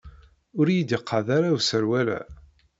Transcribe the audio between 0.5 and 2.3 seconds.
Ur iyi-d-iqad ara userwal-a.